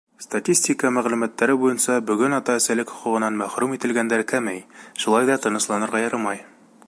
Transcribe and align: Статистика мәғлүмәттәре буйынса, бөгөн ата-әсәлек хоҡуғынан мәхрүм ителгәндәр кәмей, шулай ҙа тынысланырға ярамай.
Статистика 0.23 0.89
мәғлүмәттәре 0.93 1.57
буйынса, 1.63 1.97
бөгөн 2.07 2.35
ата-әсәлек 2.37 2.95
хоҡуғынан 2.95 3.37
мәхрүм 3.43 3.77
ителгәндәр 3.79 4.25
кәмей, 4.33 4.65
шулай 5.05 5.31
ҙа 5.33 5.41
тынысланырға 5.45 6.05
ярамай. 6.09 6.43